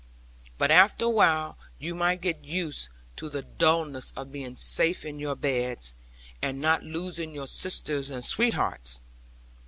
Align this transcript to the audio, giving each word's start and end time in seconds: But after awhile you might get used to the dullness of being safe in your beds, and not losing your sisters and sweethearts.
But 0.57 0.71
after 0.71 1.05
awhile 1.05 1.59
you 1.77 1.93
might 1.93 2.21
get 2.21 2.43
used 2.43 2.89
to 3.17 3.29
the 3.29 3.43
dullness 3.43 4.11
of 4.15 4.31
being 4.31 4.55
safe 4.55 5.05
in 5.05 5.19
your 5.19 5.35
beds, 5.35 5.93
and 6.41 6.59
not 6.59 6.81
losing 6.81 7.35
your 7.35 7.45
sisters 7.45 8.09
and 8.09 8.25
sweethearts. 8.25 8.99